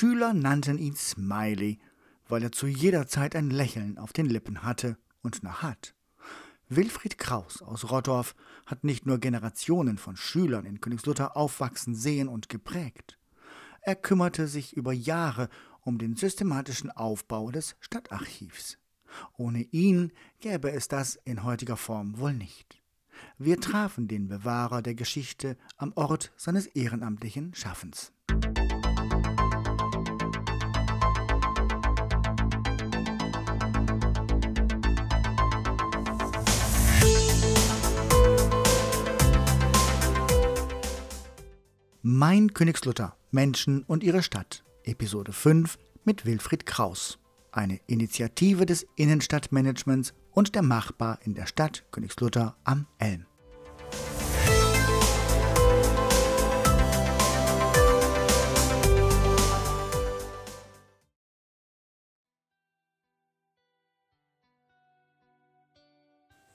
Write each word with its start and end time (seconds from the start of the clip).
Schüler 0.00 0.32
nannten 0.32 0.78
ihn 0.78 0.96
Smiley, 0.96 1.78
weil 2.26 2.42
er 2.42 2.52
zu 2.52 2.66
jeder 2.66 3.06
Zeit 3.06 3.36
ein 3.36 3.50
Lächeln 3.50 3.98
auf 3.98 4.14
den 4.14 4.24
Lippen 4.24 4.62
hatte 4.62 4.96
und 5.20 5.42
noch 5.42 5.60
hat. 5.60 5.94
Wilfried 6.70 7.18
Kraus 7.18 7.60
aus 7.60 7.90
Rottorf 7.90 8.34
hat 8.64 8.82
nicht 8.82 9.04
nur 9.04 9.18
Generationen 9.18 9.98
von 9.98 10.16
Schülern 10.16 10.64
in 10.64 10.80
Königslutter 10.80 11.36
aufwachsen 11.36 11.94
sehen 11.94 12.28
und 12.28 12.48
geprägt. 12.48 13.18
Er 13.82 13.94
kümmerte 13.94 14.48
sich 14.48 14.74
über 14.74 14.94
Jahre 14.94 15.50
um 15.82 15.98
den 15.98 16.16
systematischen 16.16 16.90
Aufbau 16.90 17.50
des 17.50 17.76
Stadtarchivs. 17.80 18.78
Ohne 19.36 19.64
ihn 19.64 20.12
gäbe 20.40 20.72
es 20.72 20.88
das 20.88 21.16
in 21.26 21.44
heutiger 21.44 21.76
Form 21.76 22.18
wohl 22.18 22.32
nicht. 22.32 22.80
Wir 23.36 23.60
trafen 23.60 24.08
den 24.08 24.28
Bewahrer 24.28 24.80
der 24.80 24.94
Geschichte 24.94 25.58
am 25.76 25.92
Ort 25.94 26.32
seines 26.38 26.68
ehrenamtlichen 26.68 27.52
Schaffens. 27.52 28.14
Mein 42.02 42.54
Königslutter, 42.54 43.14
Menschen 43.30 43.82
und 43.82 44.02
ihre 44.02 44.22
Stadt, 44.22 44.64
Episode 44.84 45.34
5 45.34 45.76
mit 46.02 46.24
Wilfried 46.24 46.64
Kraus. 46.64 47.18
Eine 47.52 47.78
Initiative 47.88 48.64
des 48.64 48.86
Innenstadtmanagements 48.96 50.14
und 50.30 50.54
der 50.54 50.62
Machbar 50.62 51.18
in 51.24 51.34
der 51.34 51.44
Stadt 51.44 51.84
Königslutter 51.90 52.56
am 52.64 52.86
Elm. 52.96 53.26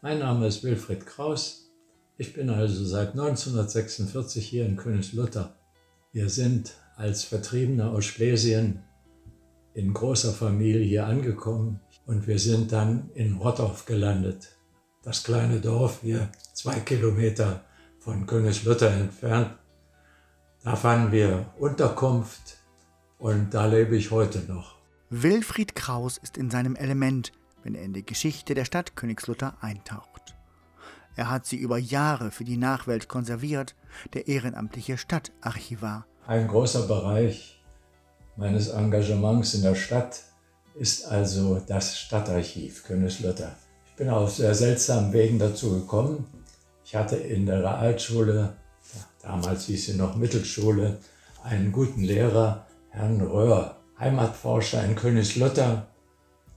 Mein 0.02 0.18
Name 0.18 0.48
ist 0.48 0.64
Wilfried 0.64 1.06
Kraus. 1.06 1.65
Ich 2.18 2.34
bin 2.34 2.50
also 2.50 2.86
seit 2.86 3.12
1946 3.12 4.48
hier 4.48 4.66
in 4.66 4.78
Königslutter. 4.78 5.58
Wir 6.14 6.30
sind 6.30 6.74
als 6.96 7.26
Vertriebene 7.26 7.90
aus 7.90 8.06
Schlesien 8.06 8.84
in 9.74 9.94
großer 9.94 10.32
Familie 10.32 10.82
hier 10.82 11.08
angekommen 11.08 11.82
und 12.06 12.26
wir 12.26 12.40
sind 12.40 12.72
dann 12.72 13.10
in 13.16 13.34
Rottorf 13.36 13.86
gelandet. 13.86 14.56
Das 15.04 15.24
kleine 15.26 15.60
Dorf 15.60 16.00
hier 16.04 16.30
zwei 16.54 16.80
Kilometer 16.80 17.66
von 18.00 18.26
Königslutter 18.26 18.92
entfernt. 18.92 19.58
Da 20.64 20.78
fanden 20.78 21.12
wir 21.12 21.54
Unterkunft 21.60 22.60
und 23.20 23.54
da 23.54 23.66
lebe 23.66 23.98
ich 23.98 24.12
heute 24.12 24.40
noch. 24.48 24.78
Wilfried 25.10 25.76
Kraus 25.76 26.18
ist 26.18 26.38
in 26.38 26.50
seinem 26.50 26.78
Element, 26.78 27.34
wenn 27.64 27.76
er 27.76 27.84
in 27.84 27.94
die 27.94 28.06
Geschichte 28.06 28.54
der 28.54 28.64
Stadt 28.64 28.96
Königslutter 28.96 29.58
eintaucht. 29.62 30.15
Er 31.16 31.30
hat 31.30 31.46
sie 31.46 31.58
über 31.58 31.78
Jahre 31.78 32.32
für 32.32 32.44
die 32.44 32.58
Nachwelt 32.58 33.08
konserviert, 33.08 33.76
der 34.14 34.28
ehrenamtliche 34.28 34.98
Stadtarchivar. 34.98 36.06
Ein 36.28 36.48
großer 36.48 36.88
Bereich 36.88 37.64
meines 38.36 38.68
Engagements 38.68 39.54
in 39.54 39.62
der 39.62 39.76
Stadt 39.76 40.20
ist 40.76 41.06
also 41.06 41.62
das 41.66 41.98
Stadtarchiv 41.98 42.84
Königslutter. 42.84 43.56
Ich 43.88 43.96
bin 43.96 44.10
auf 44.10 44.34
sehr 44.34 44.54
seltsamen 44.54 45.14
Wegen 45.14 45.40
dazu 45.40 45.72
gekommen. 45.72 46.26
Ich 46.84 46.96
hatte 46.96 47.16
in 47.16 47.46
der 47.46 47.60
Realschule, 47.60 48.58
damals 49.22 49.66
hieß 49.66 49.86
sie 49.86 49.94
noch 49.94 50.18
Mittelschule, 50.18 51.00
einen 51.44 51.72
guten 51.72 52.02
Lehrer, 52.04 52.68
Herrn 52.90 53.22
Röhr, 53.22 53.78
Heimatforscher 53.98 54.84
in 54.84 54.96
Königslutter, 54.96 55.88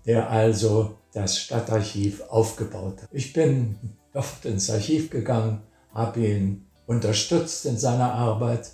der 0.05 0.31
also 0.31 0.99
das 1.13 1.39
Stadtarchiv 1.39 2.23
aufgebaut 2.29 3.03
hat. 3.03 3.09
Ich 3.13 3.33
bin 3.33 3.98
oft 4.15 4.45
ins 4.45 4.71
Archiv 4.71 5.11
gegangen, 5.11 5.63
habe 5.95 6.27
ihn 6.27 6.67
unterstützt 6.87 7.67
in 7.67 7.79
seiner 7.79 8.13
Arbeit. 8.13 8.73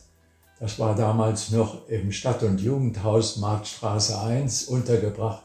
Das 0.61 0.79
war 0.79 0.95
damals 0.95 1.51
noch 1.51 1.89
im 1.89 2.13
Stadt- 2.13 2.43
und 2.43 2.61
Jugendhaus 2.61 3.37
Marktstraße 3.39 4.21
1 4.21 4.65
untergebracht, 4.65 5.43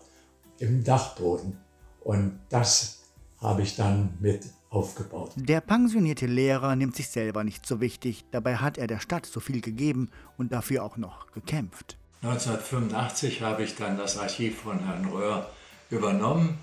im 0.59 0.83
Dachboden. 0.83 1.57
Und 2.01 2.39
das 2.49 2.99
habe 3.41 3.61
ich 3.61 3.75
dann 3.75 4.17
mit 4.19 4.45
aufgebaut. 4.69 5.31
Der 5.35 5.61
pensionierte 5.61 6.27
Lehrer 6.27 6.75
nimmt 6.75 6.95
sich 6.95 7.09
selber 7.09 7.43
nicht 7.43 7.65
so 7.65 7.81
wichtig. 7.81 8.25
Dabei 8.31 8.57
hat 8.57 8.77
er 8.77 8.87
der 8.87 8.99
Stadt 8.99 9.25
so 9.25 9.39
viel 9.39 9.61
gegeben 9.61 10.09
und 10.37 10.51
dafür 10.51 10.83
auch 10.83 10.97
noch 10.97 11.31
gekämpft. 11.31 11.97
1985 12.21 13.41
habe 13.41 13.63
ich 13.63 13.75
dann 13.75 13.97
das 13.97 14.17
Archiv 14.17 14.61
von 14.61 14.85
Herrn 14.85 15.05
Röhr 15.05 15.49
übernommen 15.89 16.59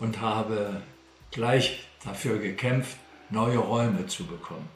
und 0.00 0.20
habe 0.20 0.80
gleich 1.30 1.86
dafür 2.06 2.38
gekämpft, 2.38 2.96
neue 3.30 3.58
Räume 3.58 4.06
zu 4.06 4.26
bekommen. 4.26 4.68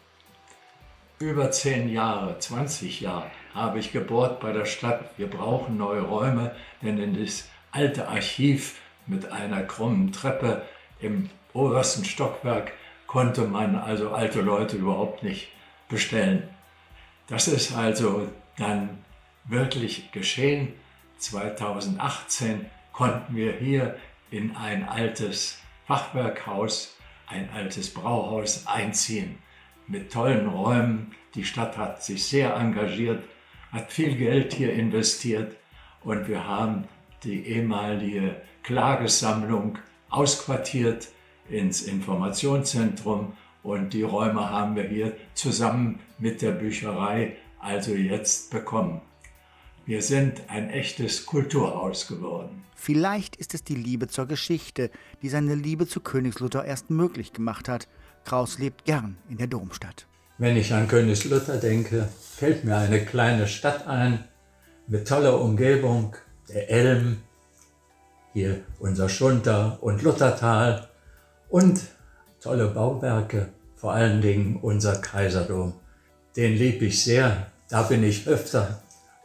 Über 1.18 1.50
zehn 1.50 1.90
Jahre, 1.90 2.38
20 2.38 3.00
Jahre 3.00 3.30
habe 3.54 3.78
ich 3.78 3.92
gebohrt 3.92 4.40
bei 4.40 4.52
der 4.52 4.64
Stadt, 4.64 5.10
wir 5.16 5.28
brauchen 5.28 5.76
neue 5.76 6.02
Räume, 6.02 6.54
denn 6.82 6.98
in 6.98 7.22
das 7.22 7.48
alte 7.72 8.08
Archiv 8.08 8.80
mit 9.06 9.30
einer 9.30 9.62
krummen 9.62 10.12
Treppe 10.12 10.62
im 11.00 11.30
obersten 11.52 12.04
Stockwerk 12.04 12.72
konnte 13.06 13.42
man 13.42 13.76
also 13.76 14.12
alte 14.12 14.40
Leute 14.40 14.76
überhaupt 14.76 15.22
nicht 15.22 15.48
bestellen. 15.88 16.48
Das 17.26 17.48
ist 17.48 17.76
also 17.76 18.28
dann 18.56 19.04
wirklich 19.44 20.12
geschehen. 20.12 20.72
2018 21.18 22.66
konnten 22.92 23.36
wir 23.36 23.52
hier 23.52 23.96
in 24.30 24.56
ein 24.56 24.88
altes 24.88 25.58
Fachwerkhaus, 25.86 26.96
ein 27.30 27.48
altes 27.50 27.94
Brauhaus 27.94 28.66
einziehen 28.66 29.38
mit 29.86 30.12
tollen 30.12 30.48
Räumen. 30.48 31.14
Die 31.34 31.44
Stadt 31.44 31.78
hat 31.78 32.02
sich 32.02 32.24
sehr 32.24 32.54
engagiert, 32.54 33.22
hat 33.72 33.92
viel 33.92 34.16
Geld 34.16 34.52
hier 34.52 34.72
investiert 34.72 35.56
und 36.02 36.28
wir 36.28 36.46
haben 36.46 36.84
die 37.22 37.46
ehemalige 37.46 38.36
Klagesammlung 38.62 39.78
ausquartiert 40.08 41.08
ins 41.48 41.82
Informationszentrum 41.82 43.34
und 43.62 43.92
die 43.92 44.02
Räume 44.02 44.50
haben 44.50 44.74
wir 44.74 44.84
hier 44.84 45.16
zusammen 45.34 46.00
mit 46.18 46.42
der 46.42 46.52
Bücherei 46.52 47.36
also 47.58 47.94
jetzt 47.94 48.50
bekommen. 48.50 49.02
Wir 49.90 50.02
sind 50.02 50.42
ein 50.46 50.70
echtes 50.70 51.26
Kulturhaus 51.26 52.06
geworden. 52.06 52.62
Vielleicht 52.76 53.34
ist 53.34 53.54
es 53.54 53.64
die 53.64 53.74
Liebe 53.74 54.06
zur 54.06 54.26
Geschichte, 54.26 54.88
die 55.20 55.28
seine 55.28 55.56
Liebe 55.56 55.84
zu 55.88 55.98
Königslutter 55.98 56.64
erst 56.64 56.90
möglich 56.90 57.32
gemacht 57.32 57.68
hat. 57.68 57.88
Kraus 58.24 58.60
lebt 58.60 58.84
gern 58.84 59.16
in 59.28 59.38
der 59.38 59.48
Domstadt. 59.48 60.06
Wenn 60.38 60.56
ich 60.56 60.72
an 60.72 60.86
Königslutter 60.86 61.56
denke, 61.56 62.08
fällt 62.20 62.62
mir 62.62 62.76
eine 62.76 63.04
kleine 63.04 63.48
Stadt 63.48 63.88
ein 63.88 64.22
mit 64.86 65.08
toller 65.08 65.40
Umgebung, 65.40 66.14
der 66.48 66.70
Elm, 66.70 67.16
hier 68.32 68.60
unser 68.78 69.08
Schunter 69.08 69.78
und 69.80 70.02
Luthertal 70.02 70.88
und 71.48 71.80
tolle 72.40 72.68
Bauwerke, 72.68 73.48
vor 73.74 73.92
allen 73.92 74.22
Dingen 74.22 74.60
unser 74.62 75.00
Kaiserdom. 75.00 75.72
Den 76.36 76.54
liebe 76.54 76.84
ich 76.84 77.02
sehr, 77.02 77.50
da 77.68 77.82
bin 77.82 78.04
ich 78.04 78.28
öfter 78.28 78.80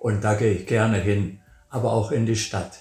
und 0.05 0.23
da 0.23 0.35
gehe 0.35 0.53
ich 0.53 0.67
gerne 0.67 0.99
hin, 0.99 1.39
aber 1.71 1.91
auch 1.91 2.11
in 2.11 2.27
die 2.27 2.35
Stadt 2.35 2.77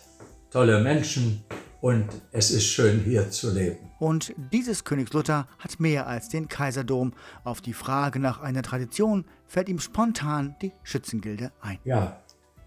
tolle 0.50 0.82
Menschen 0.82 1.42
und 1.80 2.04
es 2.32 2.50
ist 2.50 2.66
schön 2.66 3.00
hier 3.00 3.30
zu 3.30 3.50
leben. 3.50 3.78
Und 3.98 4.34
dieses 4.52 4.84
Königslutter 4.84 5.48
hat 5.58 5.80
mehr 5.80 6.06
als 6.06 6.28
den 6.28 6.48
Kaiserdom. 6.48 7.14
Auf 7.42 7.62
die 7.62 7.72
Frage 7.72 8.18
nach 8.18 8.42
einer 8.42 8.60
Tradition 8.60 9.24
fällt 9.46 9.70
ihm 9.70 9.78
spontan 9.78 10.54
die 10.60 10.72
Schützengilde 10.82 11.50
ein. 11.62 11.78
Ja, 11.84 12.20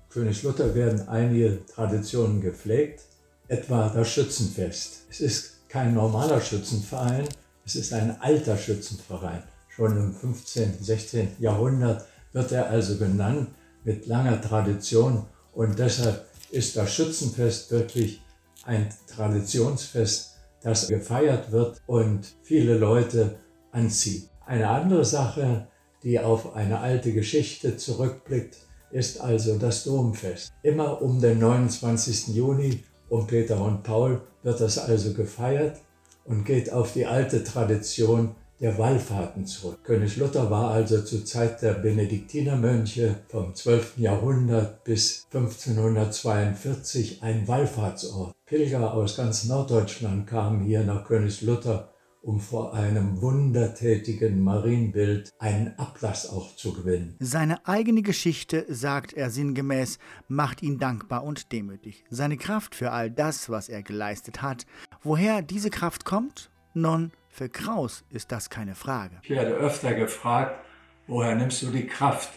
Königslutter 0.09 0.73
werden 0.73 1.07
einige 1.07 1.63
Traditionen 1.67 2.41
gepflegt, 2.41 3.03
etwa 3.47 3.89
das 3.89 4.09
Schützenfest. 4.09 5.05
Es 5.11 5.19
ist 5.19 5.69
kein 5.69 5.93
normaler 5.93 6.41
Schützenverein, 6.41 7.25
es 7.63 7.75
ist 7.75 7.93
ein 7.93 8.19
alter 8.21 8.57
Schützenverein. 8.57 9.43
Schon 9.69 9.95
im 9.95 10.15
15., 10.15 10.79
16. 10.81 11.35
Jahrhundert 11.37 12.07
wird 12.33 12.51
er 12.51 12.71
also 12.71 12.97
genannt 12.97 13.49
mit 13.87 14.05
langer 14.05 14.41
Tradition 14.41 15.25
und 15.53 15.79
deshalb 15.79 16.25
ist 16.51 16.75
das 16.75 16.93
Schützenfest 16.93 17.71
wirklich 17.71 18.21
ein 18.65 18.89
Traditionsfest, 19.07 20.35
das 20.61 20.89
gefeiert 20.89 21.53
wird 21.53 21.81
und 21.87 22.35
viele 22.43 22.77
Leute 22.77 23.39
anzieht. 23.71 24.29
Eine 24.45 24.67
andere 24.67 25.05
Sache, 25.05 25.69
die 26.03 26.19
auf 26.19 26.53
eine 26.53 26.79
alte 26.79 27.13
Geschichte 27.13 27.77
zurückblickt, 27.77 28.57
ist 28.91 29.21
also 29.21 29.57
das 29.57 29.85
Domfest. 29.85 30.51
Immer 30.63 31.01
um 31.01 31.21
den 31.21 31.39
29. 31.39 32.35
Juni, 32.35 32.83
um 33.07 33.25
Peter 33.25 33.61
und 33.61 33.83
Paul, 33.83 34.21
wird 34.43 34.59
das 34.59 34.77
also 34.77 35.13
gefeiert 35.13 35.77
und 36.25 36.43
geht 36.43 36.73
auf 36.73 36.91
die 36.91 37.05
alte 37.05 37.41
Tradition 37.41 38.35
der 38.59 38.77
Wallfahrten 38.77 39.45
zurück. 39.45 39.83
König 39.83 40.17
Luther 40.17 40.49
war 40.49 40.71
also 40.71 41.01
zur 41.01 41.25
Zeit 41.25 41.61
der 41.61 41.73
Benediktinermönche 41.73 43.15
vom 43.29 43.53
12. 43.53 43.97
Jahrhundert 43.97 44.83
bis 44.83 45.27
1542 45.31 47.21
ein 47.21 47.47
Wallfahrtsort. 47.47 48.33
Pilger 48.45 48.93
aus 48.93 49.17
ganz 49.17 49.45
Norddeutschland 49.45 50.27
kamen 50.27 50.63
hier 50.63 50.83
nach 50.83 51.05
König 51.05 51.41
Luther 51.41 51.93
um 52.27 52.41
vor 52.41 52.73
einem 52.73 53.21
wundertätigen 53.21 54.43
Marienbild 54.43 55.33
einen 55.39 55.79
Ablass 55.79 56.29
auch 56.29 56.55
zu 56.57 56.73
gewinnen. 56.73 57.15
Seine 57.19 57.65
eigene 57.65 58.01
Geschichte, 58.01 58.65
sagt 58.67 59.13
er 59.13 59.29
sinngemäß, 59.29 59.97
macht 60.27 60.61
ihn 60.61 60.77
dankbar 60.77 61.23
und 61.23 61.53
demütig. 61.53 62.03
Seine 62.09 62.35
Kraft 62.35 62.75
für 62.75 62.91
all 62.91 63.09
das, 63.09 63.49
was 63.49 63.69
er 63.69 63.81
geleistet 63.81 64.41
hat. 64.41 64.65
Woher 65.03 65.41
diese 65.41 65.69
Kraft 65.69 66.03
kommt? 66.03 66.51
Nun, 66.73 67.13
für 67.37 67.49
Kraus 67.49 68.03
ist 68.09 68.31
das 68.31 68.49
keine 68.49 68.75
Frage. 68.75 69.17
Ich 69.23 69.29
werde 69.29 69.51
öfter 69.51 69.93
gefragt, 69.93 70.59
woher 71.07 71.35
nimmst 71.35 71.61
du 71.61 71.71
die 71.71 71.87
Kraft 71.87 72.31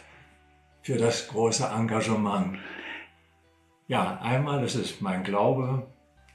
für 0.82 0.96
das 0.96 1.28
große 1.28 1.66
Engagement? 1.66 2.58
Ja, 3.88 4.20
einmal 4.20 4.62
ist 4.62 4.76
es 4.76 5.00
mein 5.00 5.24
Glaube, 5.24 5.86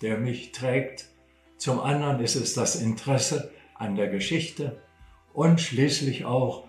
der 0.01 0.17
mich 0.17 0.51
trägt 0.51 1.06
zum 1.57 1.79
anderen 1.79 2.19
ist 2.19 2.35
es 2.35 2.53
das 2.53 2.75
Interesse 2.75 3.51
an 3.75 3.95
der 3.95 4.07
Geschichte 4.07 4.81
und 5.33 5.62
schließlich 5.62 6.25
auch, 6.25 6.67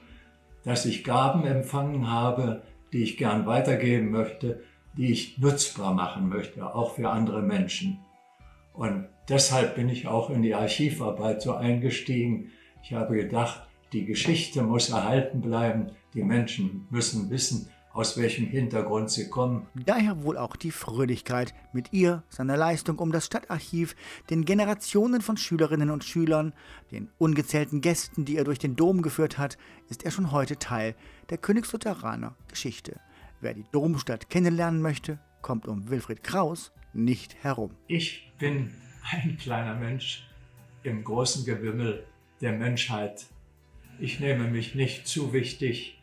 dass 0.65 0.87
ich 0.87 1.05
Gaben 1.05 1.45
empfangen 1.45 2.11
habe, 2.11 2.63
die 2.93 3.03
ich 3.03 3.17
gern 3.17 3.47
weitergeben 3.47 4.11
möchte, 4.11 4.63
die 4.97 5.11
ich 5.11 5.39
nutzbar 5.39 5.93
machen 5.93 6.29
möchte, 6.29 6.75
auch 6.75 6.95
für 6.95 7.11
andere 7.11 7.43
Menschen. 7.43 7.99
Und 8.77 9.09
deshalb 9.29 9.75
bin 9.75 9.89
ich 9.89 10.07
auch 10.07 10.31
in 10.31 10.43
die 10.43 10.55
Archivarbeit 10.55 11.43
so 11.43 11.55
eingestiegen. 11.55 12.53
Ich 12.83 12.93
habe 12.93 13.17
gedacht, 13.17 13.67
die 13.93 14.05
Geschichte 14.05 14.63
muss 14.63 14.91
erhalten 14.91 15.41
bleiben, 15.41 15.93
die 16.13 16.23
Menschen 16.23 16.87
müssen 16.91 17.31
wissen, 17.31 17.71
aus 17.95 18.19
welchem 18.19 18.47
Hintergrund 18.47 19.11
sie 19.11 19.31
kommen. 19.31 19.67
Daher 19.75 20.23
wohl 20.23 20.37
auch 20.37 20.57
die 20.57 20.71
Fröhlichkeit 20.71 21.55
mit 21.73 21.95
ihr, 21.95 22.23
seiner 22.29 22.59
Leistung 22.59 22.99
um 22.99 23.11
das 23.11 23.25
Stadtarchiv, 23.25 23.97
den 24.29 24.45
Generationen 24.45 25.23
von 25.23 25.39
Schülerinnen 25.39 25.89
und 25.89 26.05
Schülern, 26.05 26.53
den 26.91 27.09
ungezählten 27.17 27.81
Gästen, 27.81 28.27
die 28.27 28.37
er 28.37 28.45
durch 28.45 28.59
den 28.59 28.77
Dom 28.77 29.01
geführt 29.01 29.39
hat, 29.39 29.57
ist 29.89 30.05
er 30.05 30.11
schon 30.11 30.31
heute 30.31 30.59
Teil 30.59 30.95
der 31.31 31.39
Königslutheraner 31.39 32.37
Geschichte. 32.49 33.01
Wer 33.41 33.55
die 33.55 33.65
Domstadt 33.73 34.29
kennenlernen 34.29 34.83
möchte, 34.83 35.19
kommt 35.41 35.67
um 35.67 35.89
Wilfried 35.89 36.23
Kraus 36.23 36.73
nicht 37.05 37.37
herum. 37.43 37.71
Ich 37.87 38.33
bin 38.39 38.73
ein 39.11 39.37
kleiner 39.37 39.75
Mensch 39.75 40.27
im 40.83 41.05
großen 41.05 41.45
Gewimmel 41.45 42.05
der 42.41 42.53
Menschheit. 42.53 43.27
Ich 43.99 44.21
nehme 44.21 44.49
mich 44.49 44.75
nicht 44.75 45.07
zu 45.07 45.33
wichtig 45.33 45.97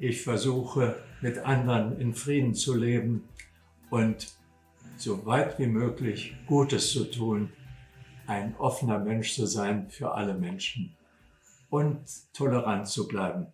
ich 0.00 0.22
versuche 0.22 0.96
mit 1.20 1.36
anderen 1.38 2.00
in 2.00 2.14
Frieden 2.14 2.54
zu 2.54 2.74
leben 2.74 3.28
und 3.90 4.28
so 4.96 5.26
weit 5.26 5.58
wie 5.58 5.66
möglich 5.66 6.34
Gutes 6.46 6.90
zu 6.90 7.04
tun, 7.04 7.52
ein 8.26 8.56
offener 8.56 8.98
Mensch 8.98 9.34
zu 9.34 9.44
sein 9.44 9.90
für 9.90 10.12
alle 10.12 10.32
Menschen 10.32 10.96
und 11.68 12.00
tolerant 12.32 12.88
zu 12.88 13.06
bleiben. 13.06 13.48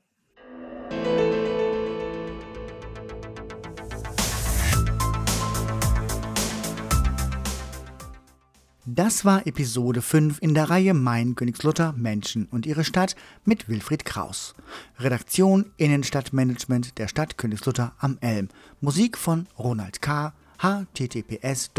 Das 8.89 9.25
war 9.25 9.49
Episode 9.49 10.01
5 10.01 10.41
in 10.41 10.55
der 10.55 10.71
Reihe 10.71 10.95
Mein 10.95 11.35
Königslutter 11.35 11.93
Menschen 11.97 12.47
und 12.47 12.67
ihre 12.67 12.85
Stadt 12.85 13.17
mit 13.45 13.69
Wilfried 13.69 14.05
Kraus. 14.05 14.55
Redaktion 15.01 15.73
Innenstadtmanagement 15.77 16.97
der 16.97 17.09
Stadt 17.09 17.37
Königslutter 17.37 17.95
am 17.99 18.17
Elm. 18.21 18.47
Musik 18.81 19.19
von 19.19 19.49
Ronald 19.59 20.01
K. 20.03 20.35
https 20.59 21.73